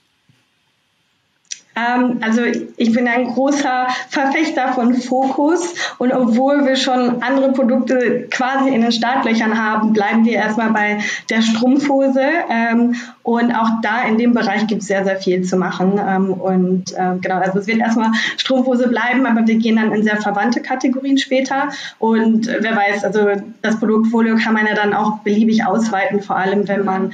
[1.81, 2.43] Ähm, also
[2.77, 8.83] ich bin ein großer Verfechter von Fokus und obwohl wir schon andere Produkte quasi in
[8.83, 12.25] den Startlöchern haben, bleiben wir erstmal bei der Strumpfhose.
[12.51, 16.01] Ähm, und auch da in dem Bereich gibt es sehr, sehr viel zu machen.
[16.05, 20.16] Ähm, und genau, also es wird erstmal Strumpfhose bleiben, aber wir gehen dann in sehr
[20.16, 21.69] verwandte Kategorien später.
[21.99, 23.29] Und wer weiß, also
[23.62, 27.12] das Produktfolio kann man ja dann auch beliebig ausweiten, vor allem wenn man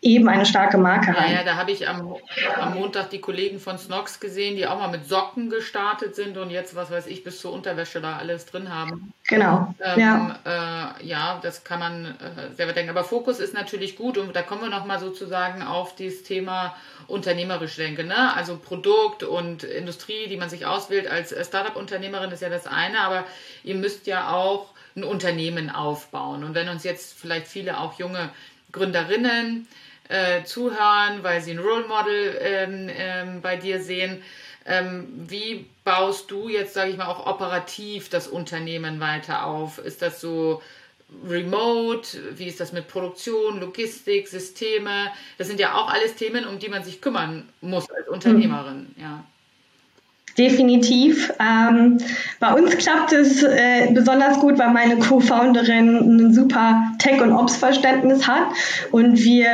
[0.00, 1.30] eben eine starke Marke haben.
[1.30, 2.14] Ja, ja da habe ich am,
[2.60, 6.50] am Montag die Kollegen von Snox gesehen, die auch mal mit Socken gestartet sind und
[6.50, 9.12] jetzt, was weiß ich, bis zur Unterwäsche da alles drin haben.
[9.26, 9.74] Genau.
[9.84, 10.94] Ähm, ja.
[11.00, 12.90] Äh, ja, das kann man äh, selber denken.
[12.90, 16.76] Aber Fokus ist natürlich gut und da kommen wir nochmal sozusagen auf dieses Thema
[17.08, 18.06] unternehmerisch denken.
[18.06, 18.34] Ne?
[18.34, 23.24] Also Produkt und Industrie, die man sich auswählt als Startup-Unternehmerin, ist ja das eine, aber
[23.64, 26.44] ihr müsst ja auch ein Unternehmen aufbauen.
[26.44, 28.30] Und wenn uns jetzt vielleicht viele auch junge
[28.72, 29.66] Gründerinnen
[30.08, 34.22] äh, zuhören, weil sie ein Role Model ähm, ähm, bei dir sehen.
[34.64, 39.78] Ähm, wie baust du jetzt, sage ich mal, auch operativ das Unternehmen weiter auf?
[39.78, 40.62] Ist das so
[41.26, 42.36] remote?
[42.36, 45.10] Wie ist das mit Produktion, Logistik, Systeme?
[45.38, 48.94] Das sind ja auch alles Themen, um die man sich kümmern muss als Unternehmerin.
[48.98, 49.24] Ja.
[50.38, 51.32] Definitiv.
[51.40, 51.98] Ähm,
[52.38, 58.28] bei uns klappt es äh, besonders gut, weil meine Co-Founderin ein super Tech- und Ops-Verständnis
[58.28, 58.46] hat
[58.92, 59.48] und wir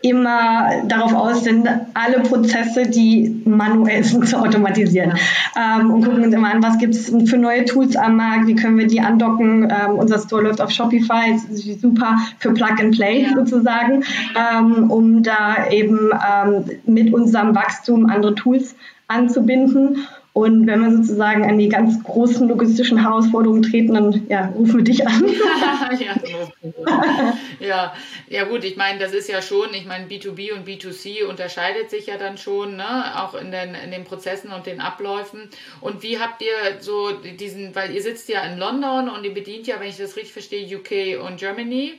[0.00, 5.12] immer darauf aus sind, alle Prozesse, die manuell sind, zu automatisieren.
[5.56, 8.54] Ähm, und gucken uns immer an, was gibt es für neue Tools am Markt, wie
[8.54, 9.64] können wir die andocken.
[9.64, 13.34] Ähm, unser Store läuft auf Shopify, ist super für Plug and Play ja.
[13.34, 18.74] sozusagen, ähm, um da eben ähm, mit unserem Wachstum andere Tools
[19.10, 20.06] anzubinden.
[20.32, 24.84] Und wenn wir sozusagen an die ganz großen logistischen Herausforderungen treten, dann ja, rufen wir
[24.84, 25.24] dich an.
[25.98, 27.92] ja, ja,
[28.28, 32.06] ja, gut, ich meine, das ist ja schon, ich meine, B2B und B2C unterscheidet sich
[32.06, 33.20] ja dann schon, ne?
[33.20, 35.48] auch in den, in den Prozessen und den Abläufen.
[35.80, 39.66] Und wie habt ihr so diesen, weil ihr sitzt ja in London und ihr bedient
[39.66, 41.94] ja, wenn ich das richtig verstehe, UK und Germany.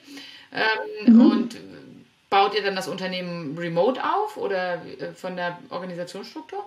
[0.54, 1.22] Ähm, mhm.
[1.22, 1.58] Und
[2.30, 6.66] baut ihr dann das Unternehmen remote auf oder äh, von der Organisationsstruktur?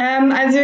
[0.00, 0.58] Ähm, also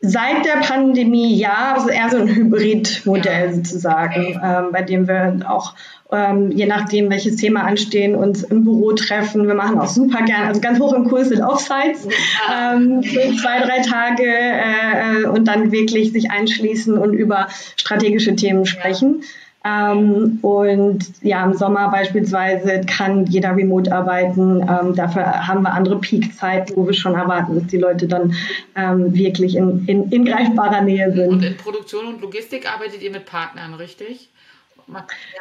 [0.00, 5.74] seit der Pandemie ja, also eher so ein Hybridmodell sozusagen, ähm, bei dem wir auch
[6.12, 9.46] ähm, je nachdem, welches Thema anstehen, uns im Büro treffen.
[9.46, 12.06] Wir machen auch super gern, also ganz hoch im Kurs sind Offsites
[12.52, 18.36] ähm, für zwei, drei Tage äh, äh, und dann wirklich sich einschließen und über strategische
[18.36, 19.22] Themen sprechen.
[19.64, 24.60] Ähm, und ja, im Sommer beispielsweise kann jeder remote arbeiten.
[24.60, 28.34] Ähm, dafür haben wir andere Peak-Zeiten, wo wir schon erwarten, dass die Leute dann
[28.74, 31.28] ähm, wirklich in, in, in greifbarer Nähe sind.
[31.28, 34.30] Und in Produktion und Logistik arbeitet ihr mit Partnern, richtig?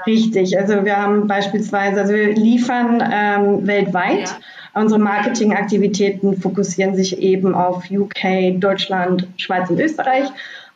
[0.06, 4.30] Richtig, also wir haben beispielsweise, also wir liefern ähm, weltweit.
[4.30, 4.82] Ja.
[4.82, 10.30] Unsere Marketingaktivitäten fokussieren sich eben auf UK, Deutschland, Schweiz und Österreich.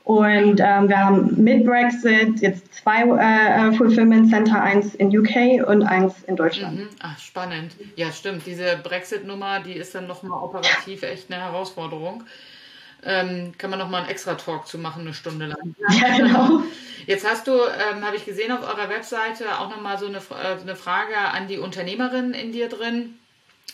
[0.06, 5.82] Und ähm, wir haben mit Brexit jetzt zwei äh, Fulfillment Center, eins in UK und
[5.82, 6.80] eins in Deutschland.
[6.80, 6.90] Mhm.
[7.00, 7.74] Ach, spannend.
[7.96, 8.46] Ja, stimmt.
[8.46, 12.24] Diese Brexit-Nummer, die ist dann nochmal operativ echt eine Herausforderung.
[13.04, 15.76] Ähm, kann man nochmal einen extra Talk zu machen, eine Stunde lang.
[16.00, 16.62] Ja, genau.
[17.08, 20.62] Jetzt hast du, ähm, habe ich gesehen auf eurer Webseite, auch nochmal so eine, äh,
[20.62, 23.18] eine Frage an die Unternehmerin in dir drin.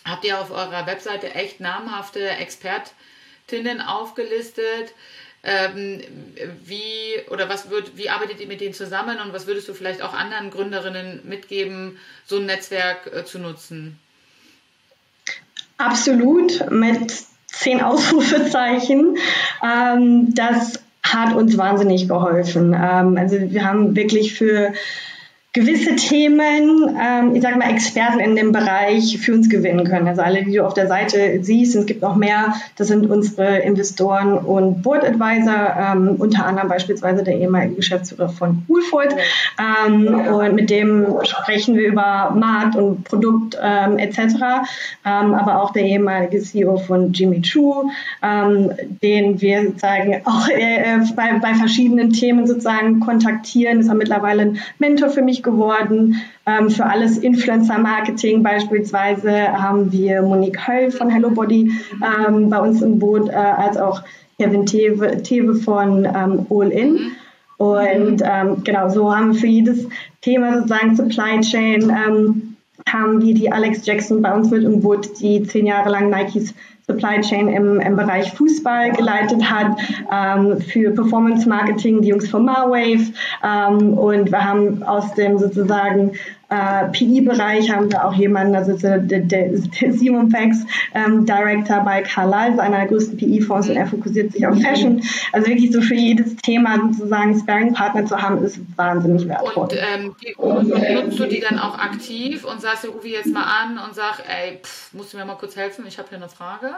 [0.06, 4.94] Habt ihr auf eurer Webseite echt namhafte Expertinnen aufgelistet?
[5.44, 6.02] Ähm,
[6.66, 10.04] wie oder was wird, wie arbeitet ihr mit denen zusammen und was würdest du vielleicht
[10.04, 14.00] auch anderen Gründerinnen mitgeben, so ein Netzwerk äh, zu nutzen?
[15.78, 17.12] Absolut, mit
[17.48, 19.18] zehn Ausrufezeichen.
[19.64, 22.74] Ähm, das hat uns wahnsinnig geholfen.
[22.74, 24.74] Ähm, also wir haben wirklich für
[25.54, 30.08] gewisse Themen, ähm, ich sage mal, Experten in dem Bereich für uns gewinnen können.
[30.08, 33.58] Also alle, die du auf der Seite siehst, es gibt noch mehr, das sind unsere
[33.60, 39.10] Investoren und Board Advisor, ähm, unter anderem beispielsweise der ehemalige Geschäftsführer von Woolfoot.
[39.60, 44.20] Ähm, und mit dem sprechen wir über Markt und Produkt ähm, etc.
[45.06, 47.90] Ähm, aber auch der ehemalige CEO von Jimmy Choo,
[48.24, 48.72] ähm,
[49.04, 53.82] den wir sozusagen auch äh, bei, bei verschiedenen Themen sozusagen kontaktieren.
[53.82, 56.16] Ist er mittlerweile ein Mentor für mich geworden.
[56.46, 62.82] Ähm, für alles Influencer-Marketing beispielsweise haben wir Monique Höll von Hello Body ähm, bei uns
[62.82, 64.04] im Boot, äh, als auch
[64.38, 67.12] Kevin Tewe, Tewe von ähm, All In.
[67.58, 69.88] Und ähm, genau, so haben wir für jedes
[70.22, 72.56] Thema sozusagen Supply Chain ähm,
[72.88, 76.54] haben wir die Alex Jackson bei uns mit im Boot, die zehn Jahre lang Nikes
[76.92, 79.78] Supply Chain im, im Bereich Fußball geleitet hat,
[80.12, 86.12] ähm, für Performance Marketing die Jungs von Marwave ähm, und wir haben aus dem sozusagen
[86.52, 89.58] äh, PI-Bereich haben wir auch jemanden, also der, der,
[89.94, 90.58] Simon Pex,
[90.94, 95.02] ähm, Director bei Carlyle, einer der größten PI-Fonds und er fokussiert sich auf Fashion.
[95.32, 99.64] Also wirklich so für jedes Thema sozusagen Sparring-Partner zu haben, ist wahnsinnig wertvoll.
[99.64, 103.44] Und ähm, die, nutzt du die dann auch aktiv und sagst, ruf ich jetzt mal
[103.44, 106.28] an und sag, ey, pff, musst du mir mal kurz helfen, ich habe hier eine
[106.28, 106.72] Frage?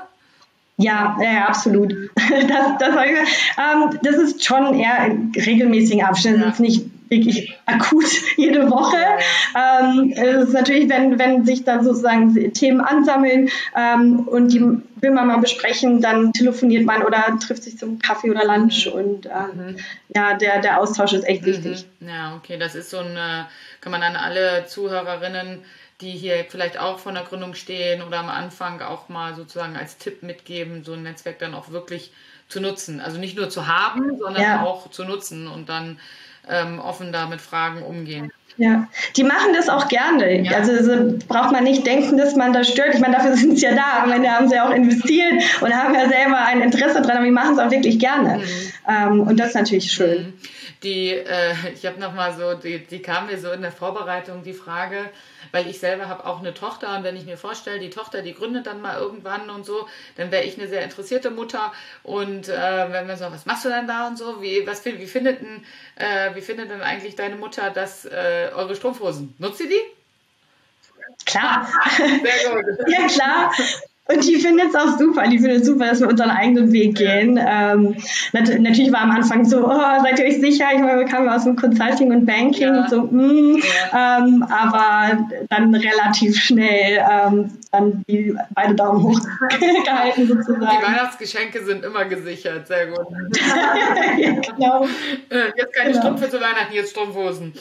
[0.77, 1.93] Ja, ja, absolut.
[2.15, 6.39] Das, das, ähm, das ist schon eher in regelmäßigen Abständen.
[6.39, 6.47] Ja.
[6.47, 8.05] Das ist nicht wirklich akut
[8.37, 8.97] jede Woche.
[9.55, 15.11] Ähm, es ist natürlich, wenn, wenn sich da sozusagen Themen ansammeln ähm, und die will
[15.11, 19.31] man mal besprechen, dann telefoniert man oder trifft sich zum Kaffee oder Lunch und ähm,
[19.55, 19.75] mhm.
[20.15, 21.85] ja, der, der Austausch ist echt wichtig.
[21.99, 22.07] Mhm.
[22.07, 23.15] Ja, okay, das ist so ein,
[23.81, 25.59] kann man an alle Zuhörerinnen
[26.01, 29.97] die hier vielleicht auch von der Gründung stehen oder am Anfang auch mal sozusagen als
[29.97, 32.11] Tipp mitgeben, so ein Netzwerk dann auch wirklich
[32.47, 32.99] zu nutzen.
[32.99, 34.63] Also nicht nur zu haben, sondern ja.
[34.63, 35.99] auch zu nutzen und dann
[36.49, 38.31] ähm, offen da mit Fragen umgehen.
[38.57, 40.41] Ja, die machen das auch gerne.
[40.41, 40.57] Ja.
[40.57, 42.93] Also so braucht man nicht denken, dass man da stört.
[42.93, 44.03] Ich meine, dafür sind sie ja da.
[44.03, 47.25] Am Ende haben sie ja auch investiert und haben ja selber ein Interesse dran, aber
[47.25, 48.39] die machen es auch wirklich gerne.
[48.39, 48.43] Mhm.
[48.87, 50.27] Ähm, und das ist natürlich schön.
[50.27, 54.43] Mhm die, äh, ich habe nochmal so, die, die kam mir so in der Vorbereitung
[54.43, 55.09] die Frage,
[55.51, 58.33] weil ich selber habe auch eine Tochter und wenn ich mir vorstelle, die Tochter, die
[58.33, 61.71] gründet dann mal irgendwann und so, dann wäre ich eine sehr interessierte Mutter
[62.03, 65.07] und äh, wenn wir so, was machst du denn da und so, wie, was, wie,
[65.07, 65.65] findet denn,
[65.95, 69.35] äh, wie findet denn eigentlich deine Mutter das, äh, eure Strumpfhosen?
[69.37, 69.81] Nutzt sie die?
[71.25, 71.67] Klar.
[71.97, 72.65] Sehr gut.
[72.87, 73.53] ja, klar.
[74.05, 75.27] Und die findet es auch super.
[75.29, 77.39] Die findet es super, dass wir unseren eigenen Weg gehen.
[77.41, 77.95] Ähm,
[78.33, 80.65] nat natürlich war am Anfang so, oh, seid ihr euch sicher?
[80.73, 82.89] Ich meine, wir kamen aus dem Consulting und Banking, ja.
[82.89, 84.17] so, mm, ja.
[84.17, 89.19] ähm, aber dann relativ schnell ähm, dann die beide Daumen hoch
[89.85, 90.59] gehalten sozusagen.
[90.59, 93.07] Die Weihnachtsgeschenke sind immer gesichert, sehr gut.
[94.17, 94.85] ja, genau.
[95.29, 96.01] Äh, jetzt keine genau.
[96.01, 97.53] Strümpfe zu Weihnachten, jetzt Strumpfhosen.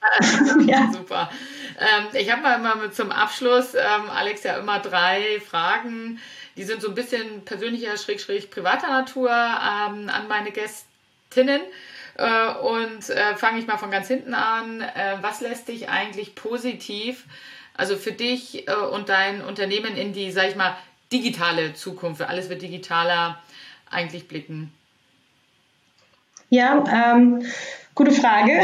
[0.66, 0.90] ja.
[0.92, 1.30] Super.
[1.78, 6.20] Ähm, ich habe mal immer mit zum Abschluss, ähm, Alex, ja immer drei Fragen,
[6.56, 11.62] die sind so ein bisschen persönlicher, schräg, schräg privater Natur ähm, an meine Gästinnen.
[12.16, 14.80] Äh, und äh, fange ich mal von ganz hinten an.
[14.80, 17.24] Äh, was lässt dich eigentlich positiv,
[17.74, 20.76] also für dich äh, und dein Unternehmen in die, sag ich mal,
[21.12, 23.40] digitale Zukunft, alles wird digitaler,
[23.90, 24.72] eigentlich blicken?
[26.50, 27.44] Ja, ähm,
[27.98, 28.52] Gute Frage.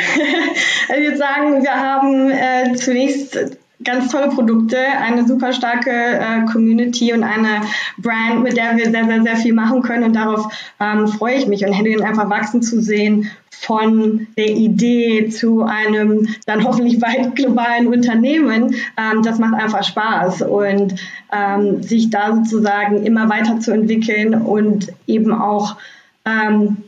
[0.89, 3.37] Also ich würde sagen, wir haben äh, zunächst
[3.83, 7.63] ganz tolle Produkte, eine super starke äh, Community und eine
[7.99, 10.05] Brand, mit der wir sehr, sehr, sehr viel machen können.
[10.05, 14.51] Und darauf ähm, freue ich mich und hätte ihn einfach wachsen zu sehen von der
[14.51, 18.77] Idee zu einem dann hoffentlich weit globalen Unternehmen.
[18.97, 20.95] Ähm, das macht einfach Spaß und
[21.33, 25.77] ähm, sich da sozusagen immer weiterzuentwickeln und eben auch
[26.25, 26.84] ähm,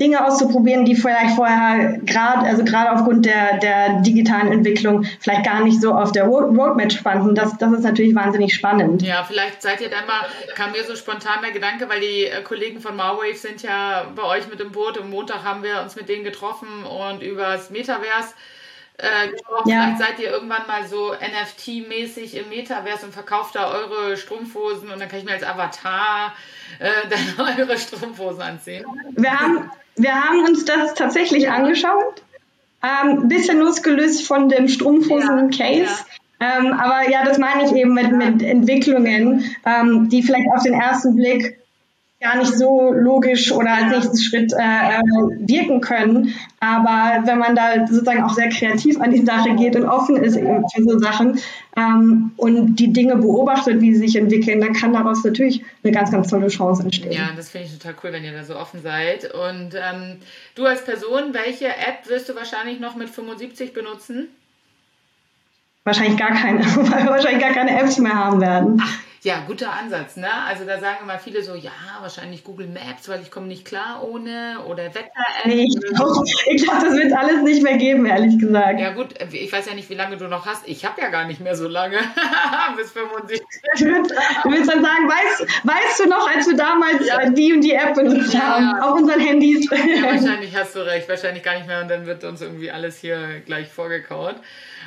[0.00, 5.62] Dinge auszuprobieren, die vielleicht vorher gerade, also gerade aufgrund der, der digitalen Entwicklung vielleicht gar
[5.62, 7.36] nicht so auf der Roadmap spannten.
[7.36, 9.02] Das, das ist natürlich wahnsinnig spannend.
[9.02, 10.26] Ja, vielleicht seid ihr dann mal,
[10.56, 14.24] kam mir so spontan der Gedanke, weil die äh, Kollegen von Marwave sind ja bei
[14.24, 14.98] euch mit im Boot.
[14.98, 18.34] Am Montag haben wir uns mit denen getroffen und über das Metaverse
[18.96, 19.62] äh, ja.
[19.64, 25.00] Vielleicht seid ihr irgendwann mal so NFT-mäßig im Metaverse und verkauft da eure Strumpfhosen und
[25.00, 26.32] dann kann ich mir als Avatar
[26.78, 26.90] äh,
[27.36, 28.84] dann eure Strumpfhosen anziehen.
[29.16, 32.22] Wir haben, wir haben uns das tatsächlich angeschaut.
[32.80, 36.04] Ein ähm, bisschen losgelöst von dem Strumpfhosen-Case.
[36.40, 36.58] Ja, ja.
[36.58, 40.74] ähm, aber ja, das meine ich eben mit, mit Entwicklungen, ähm, die vielleicht auf den
[40.74, 41.58] ersten Blick
[42.24, 45.02] gar nicht so logisch oder als nächsten Schritt äh, äh,
[45.46, 46.34] wirken können.
[46.58, 50.36] Aber wenn man da sozusagen auch sehr kreativ an die Sache geht und offen ist
[50.36, 51.38] eben für so Sachen
[51.76, 56.10] ähm, und die Dinge beobachtet, wie sie sich entwickeln, dann kann daraus natürlich eine ganz,
[56.10, 57.12] ganz tolle Chance entstehen.
[57.12, 59.30] Ja, das finde ich total cool, wenn ihr da so offen seid.
[59.34, 60.16] Und ähm,
[60.54, 64.28] du als Person, welche App wirst du wahrscheinlich noch mit 75 benutzen?
[65.84, 68.82] Wahrscheinlich gar keine, weil wir wahrscheinlich gar keine Apps mehr haben werden.
[68.82, 70.28] Ach ja, guter Ansatz, ne?
[70.46, 74.06] Also da sagen immer viele so, ja, wahrscheinlich Google Maps, weil ich komme nicht klar
[74.06, 75.46] ohne oder Wetter-App.
[75.46, 76.22] Nee, ich glaube,
[76.56, 78.78] glaub, das wird alles nicht mehr geben, ehrlich gesagt.
[78.78, 80.68] Ja gut, ich weiß ja nicht, wie lange du noch hast.
[80.68, 81.96] Ich habe ja gar nicht mehr so lange,
[82.76, 83.40] bis 75.
[83.78, 87.30] Du willst, du willst dann sagen, weißt, weißt du noch, als wir damals ja.
[87.30, 88.82] die und die App benutzt ja, haben, ja.
[88.82, 89.70] auf unseren Handys?
[89.70, 92.98] Ja, wahrscheinlich hast du recht, wahrscheinlich gar nicht mehr und dann wird uns irgendwie alles
[92.98, 94.36] hier gleich vorgekaut.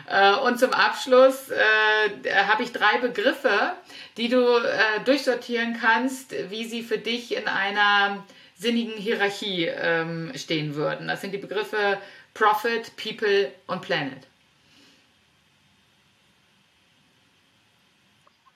[0.07, 3.73] Äh, und zum Abschluss äh, habe ich drei Begriffe,
[4.15, 8.23] die du äh, durchsortieren kannst, wie sie für dich in einer
[8.57, 11.07] sinnigen Hierarchie ähm, stehen würden.
[11.07, 11.97] Das sind die Begriffe
[12.33, 14.25] Profit, People und Planet.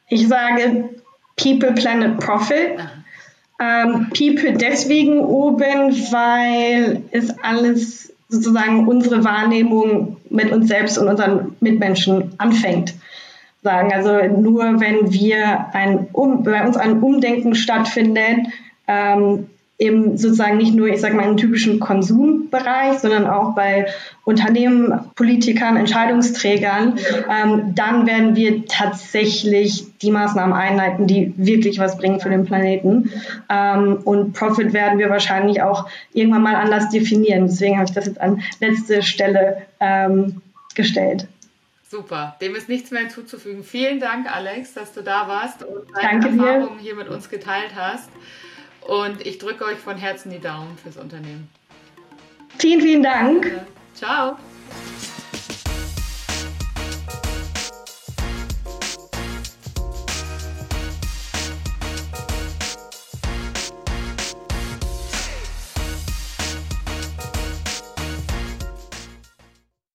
[0.08, 0.90] Ich sage
[1.36, 2.80] People, Planet, Profit.
[3.60, 11.56] Ähm, People deswegen oben, weil es alles sozusagen unsere Wahrnehmung mit uns selbst und unseren
[11.60, 12.96] Mitmenschen anfängt.
[13.62, 13.91] Sagen.
[13.94, 18.48] Also nur wenn wir ein um, bei uns ein Umdenken stattfindet,
[18.88, 19.50] ähm,
[19.82, 23.88] im sozusagen nicht nur, ich sage mal, im typischen Konsumbereich, sondern auch bei
[24.26, 32.20] Unternehmen, Politikern, Entscheidungsträgern, ähm, dann werden wir tatsächlich die Maßnahmen einleiten, die wirklich was bringen
[32.20, 33.12] für den Planeten.
[33.50, 37.48] Ähm, und Profit werden wir wahrscheinlich auch irgendwann mal anders definieren.
[37.48, 40.44] Deswegen habe ich das jetzt an letzte Stelle ähm,
[40.76, 41.28] gestellt.
[41.89, 43.63] Super, dem ist nichts mehr hinzuzufügen.
[43.63, 46.84] Vielen Dank, Alex, dass du da warst und deine Danke Erfahrungen dir.
[46.84, 48.10] hier mit uns geteilt hast.
[48.91, 51.49] Und ich drücke euch von Herzen die Daumen fürs Unternehmen.
[52.58, 53.49] Vielen, vielen Dank.
[53.93, 54.36] Ciao.